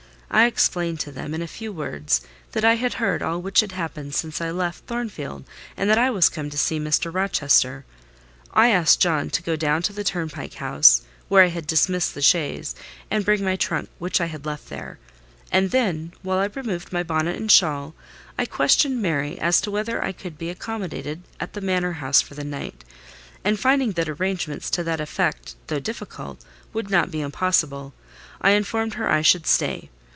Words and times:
I 0.33 0.45
explained 0.45 1.01
to 1.01 1.11
them, 1.11 1.33
in 1.33 1.45
few 1.45 1.73
words, 1.73 2.21
that 2.53 2.63
I 2.63 2.75
had 2.75 2.93
heard 2.93 3.21
all 3.21 3.41
which 3.41 3.59
had 3.59 3.73
happened 3.73 4.15
since 4.15 4.39
I 4.39 4.49
left 4.49 4.85
Thornfield, 4.85 5.43
and 5.75 5.89
that 5.89 5.97
I 5.97 6.09
was 6.09 6.29
come 6.29 6.49
to 6.51 6.57
see 6.57 6.79
Mr. 6.79 7.13
Rochester. 7.13 7.83
I 8.53 8.69
asked 8.69 9.01
John 9.01 9.29
to 9.29 9.43
go 9.43 9.57
down 9.57 9.81
to 9.81 9.91
the 9.91 10.05
turn 10.05 10.29
pike 10.29 10.53
house, 10.53 11.01
where 11.27 11.43
I 11.43 11.49
had 11.49 11.67
dismissed 11.67 12.13
the 12.13 12.21
chaise, 12.21 12.75
and 13.09 13.25
bring 13.25 13.43
my 13.43 13.57
trunk, 13.57 13.89
which 13.99 14.21
I 14.21 14.27
had 14.27 14.45
left 14.45 14.69
there: 14.69 14.99
and 15.51 15.69
then, 15.71 16.13
while 16.21 16.39
I 16.39 16.45
removed 16.45 16.93
my 16.93 17.03
bonnet 17.03 17.35
and 17.35 17.51
shawl, 17.51 17.93
I 18.37 18.45
questioned 18.45 19.01
Mary 19.01 19.37
as 19.37 19.59
to 19.59 19.69
whether 19.69 20.01
I 20.01 20.13
could 20.13 20.37
be 20.37 20.49
accommodated 20.49 21.23
at 21.41 21.51
the 21.51 21.59
Manor 21.61 21.91
House 21.99 22.21
for 22.21 22.35
the 22.35 22.45
night; 22.45 22.85
and 23.43 23.59
finding 23.59 23.91
that 23.91 24.07
arrangements 24.07 24.69
to 24.69 24.83
that 24.85 25.01
effect, 25.01 25.55
though 25.67 25.79
difficult, 25.81 26.39
would 26.71 26.89
not 26.89 27.11
be 27.11 27.19
impossible, 27.19 27.93
I 28.39 28.51
informed 28.51 28.93
her 28.93 29.11
I 29.11 29.23
should 29.23 29.45
stay. 29.45 29.89